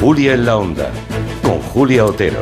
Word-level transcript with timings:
Julia 0.00 0.34
en 0.34 0.46
la 0.46 0.56
Onda, 0.56 0.90
con 1.44 1.60
Julia 1.60 2.04
Otero. 2.04 2.40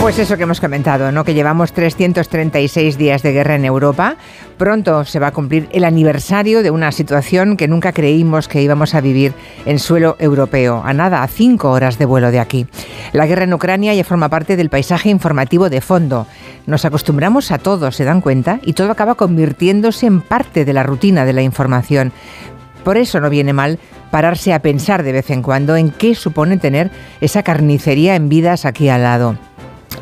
Pues 0.00 0.18
eso 0.18 0.36
que 0.36 0.42
hemos 0.42 0.60
comentado, 0.60 1.12
¿no? 1.12 1.22
Que 1.22 1.32
llevamos 1.32 1.72
336 1.72 2.98
días 2.98 3.22
de 3.22 3.30
guerra 3.30 3.54
en 3.54 3.64
Europa. 3.64 4.16
Pronto 4.58 5.04
se 5.04 5.20
va 5.20 5.28
a 5.28 5.32
cumplir 5.32 5.68
el 5.70 5.84
aniversario 5.84 6.64
de 6.64 6.72
una 6.72 6.90
situación 6.90 7.56
que 7.56 7.68
nunca 7.68 7.92
creímos 7.92 8.48
que 8.48 8.62
íbamos 8.62 8.96
a 8.96 9.00
vivir 9.00 9.32
en 9.64 9.78
suelo 9.78 10.16
europeo, 10.18 10.82
a 10.84 10.92
nada, 10.92 11.22
a 11.22 11.28
cinco 11.28 11.70
horas 11.70 11.98
de 11.98 12.04
vuelo 12.04 12.32
de 12.32 12.40
aquí. 12.40 12.66
La 13.12 13.26
guerra 13.26 13.44
en 13.44 13.54
Ucrania 13.54 13.94
ya 13.94 14.02
forma 14.02 14.28
parte 14.28 14.56
del 14.56 14.70
paisaje 14.70 15.08
informativo 15.08 15.70
de 15.70 15.80
fondo. 15.80 16.26
Nos 16.66 16.84
acostumbramos 16.84 17.52
a 17.52 17.58
todo, 17.58 17.92
se 17.92 18.02
dan 18.02 18.22
cuenta, 18.22 18.58
y 18.64 18.72
todo 18.72 18.90
acaba 18.90 19.14
convirtiéndose 19.14 20.06
en 20.06 20.20
parte 20.20 20.64
de 20.64 20.72
la 20.72 20.82
rutina 20.82 21.24
de 21.24 21.32
la 21.32 21.42
información. 21.42 22.12
Por 22.84 22.96
eso 22.96 23.20
no 23.20 23.30
viene 23.30 23.52
mal 23.52 23.78
pararse 24.10 24.52
a 24.52 24.62
pensar 24.62 25.02
de 25.02 25.12
vez 25.12 25.30
en 25.30 25.42
cuando 25.42 25.76
en 25.76 25.90
qué 25.90 26.14
supone 26.14 26.56
tener 26.56 26.90
esa 27.20 27.42
carnicería 27.42 28.16
en 28.16 28.28
vidas 28.28 28.64
aquí 28.64 28.88
al 28.88 29.02
lado. 29.02 29.36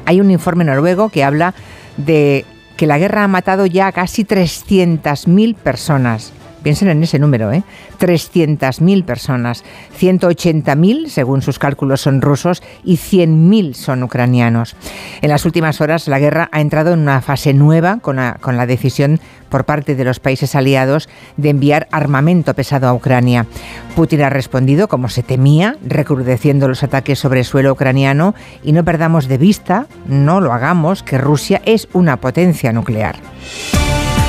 Hay 0.05 0.21
un 0.21 0.31
informe 0.31 0.65
noruego 0.65 1.11
que 1.11 1.25
habla 1.25 1.55
de 1.97 2.45
que 2.77 2.87
la 2.87 2.99
guerra 2.99 3.25
ha 3.25 3.29
matado 3.29 3.67
ya 3.67 3.89
a 3.89 3.93
casi 3.93 4.25
300.000 4.25 5.57
personas. 5.57 6.33
Piensen 6.69 6.91
en 6.91 7.03
ese 7.03 7.19
número, 7.19 7.51
¿eh? 7.51 7.63
300.000 7.99 9.07
personas. 9.07 9.65
180.000, 9.99 11.09
según 11.09 11.41
sus 11.41 11.59
cálculos, 11.59 12.03
son 12.03 12.21
rusos 12.21 12.63
y 12.85 12.99
100.000 12.99 13.73
son 13.73 14.03
ucranianos. 14.03 14.77
En 15.23 15.31
las 15.31 15.47
últimas 15.47 15.81
horas, 15.81 16.09
la 16.09 16.19
guerra 16.19 16.51
ha 16.53 16.61
entrado 16.61 16.93
en 16.93 16.99
una 16.99 17.23
fase 17.23 17.55
nueva 17.55 18.01
con 18.03 18.17
la, 18.17 18.37
con 18.43 18.59
la 18.59 18.67
decisión 18.67 19.19
por 19.49 19.65
parte 19.65 19.95
de 19.95 20.05
los 20.05 20.21
países 20.21 20.55
aliados 20.55 21.09
de 21.39 21.49
enviar 21.49 21.89
armamento 21.91 22.53
pesado 22.53 22.87
a 22.87 22.93
Ucrania. 22.93 23.47
Putin 23.97 24.21
ha 24.21 24.29
respondido 24.29 24.89
como 24.89 25.09
se 25.09 25.23
temía, 25.23 25.77
recrudeciendo 25.83 26.69
los 26.69 26.83
ataques 26.83 27.19
sobre 27.19 27.45
suelo 27.45 27.73
ucraniano 27.73 28.35
y 28.63 28.73
no 28.73 28.85
perdamos 28.85 29.27
de 29.27 29.39
vista, 29.39 29.87
no 30.07 30.43
lo 30.43 30.53
hagamos, 30.53 31.03
que 31.03 31.17
Rusia 31.17 31.63
es 31.65 31.89
una 31.95 32.19
potencia 32.19 32.75
nuclear. 32.75 33.17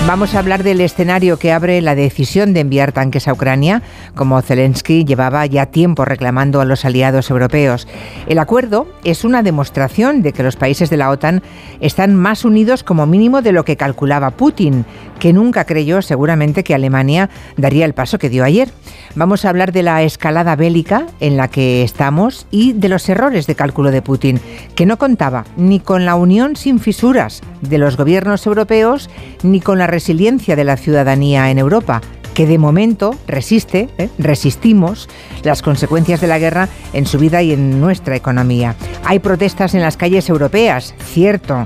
Vamos 0.08 0.33
a 0.33 0.39
hablar 0.39 0.64
del 0.64 0.81
escenario 0.81 1.38
que 1.38 1.52
abre 1.52 1.81
la 1.81 1.94
decisión 1.94 2.53
de 2.53 2.61
enviar 2.61 2.94
tanques 2.94 3.28
a 3.28 3.33
Ucrania, 3.33 3.83
como 4.16 4.42
Zelensky 4.42 5.05
llevaba 5.05 5.45
ya 5.45 5.67
tiempo 5.67 6.03
reclamando 6.03 6.61
a 6.61 6.66
los 6.66 6.83
aliados 6.83 7.30
europeos. 7.30 7.88
El 8.25 8.39
acuerdo 8.39 8.88
es 9.03 9.23
una 9.23 9.44
demostración 9.44 10.23
de 10.23 10.33
que 10.33 10.42
los 10.42 10.55
países 10.55 10.89
de 10.89 10.97
la 10.97 11.11
OTAN 11.11 11.44
están 11.80 12.16
más 12.16 12.44
unidos 12.44 12.83
como 12.83 13.05
mínimo 13.05 13.44
de 13.44 13.52
lo 13.52 13.66
que 13.66 13.77
calculaba 13.77 14.31
Putin, 14.31 14.83
que 15.20 15.31
nunca 15.31 15.66
creyó 15.66 16.02
seguramente 16.02 16.64
que 16.64 16.73
Alemania 16.73 17.30
daría 17.55 17.86
el 17.86 17.94
paso 17.94 18.17
que 18.17 18.30
dio 18.30 18.44
ayer. 18.44 18.70
Vamos 19.14 19.45
a 19.45 19.50
hablar 19.50 19.72
de 19.72 19.83
la 19.83 20.02
escalada 20.02 20.55
bélica 20.55 21.05
en 21.20 21.38
la 21.38 21.50
que 21.50 21.83
estamos 21.83 22.47
y 22.50 22.73
de 22.73 22.89
los 22.89 23.08
errores 23.09 23.45
de 23.45 23.55
cálculo 23.55 23.92
de 23.92 24.02
Putin, 24.02 24.39
que 24.73 24.88
no 24.88 24.97
contaba 24.97 25.45
ni 25.55 25.80
con 25.80 26.05
la 26.05 26.16
unión 26.16 26.55
sin 26.55 26.80
fisuras 26.80 27.42
de 27.61 27.77
los 27.77 27.97
gobiernos 27.97 28.45
europeos 28.47 29.09
ni 29.44 29.61
con 29.61 29.77
la 29.77 29.88
resiliencia 29.92 30.56
de 30.56 30.64
la 30.64 30.78
ciudadanía 30.78 31.50
en 31.52 31.58
Europa 31.58 32.02
que 32.34 32.48
de 32.48 32.58
momento 32.58 33.16
resiste, 33.28 33.90
¿eh? 33.98 34.09
resistimos 34.18 35.09
las 35.44 35.62
consecuencias 35.62 36.22
de 36.22 36.28
la 36.28 36.40
guerra 36.40 36.70
en 36.94 37.06
su 37.06 37.20
vida 37.20 37.42
y 37.42 37.52
en 37.52 37.82
nuestra 37.82 38.16
economía. 38.16 38.76
Hay 39.04 39.20
protestas 39.20 39.73
en 39.76 39.82
las 39.82 39.98
calles 39.98 40.30
europeas, 40.30 40.95
cierto, 41.04 41.66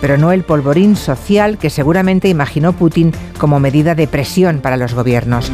pero 0.00 0.16
no 0.16 0.32
el 0.32 0.44
polvorín 0.44 0.94
social 0.96 1.58
que 1.58 1.70
seguramente 1.70 2.28
imaginó 2.28 2.74
Putin 2.74 3.12
como 3.38 3.58
medida 3.58 3.94
de 3.94 4.06
presión 4.06 4.60
para 4.60 4.76
los 4.76 4.94
gobiernos. 4.94 5.50